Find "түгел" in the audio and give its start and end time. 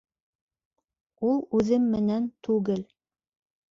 2.49-2.87